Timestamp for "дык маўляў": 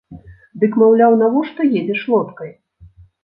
0.63-1.13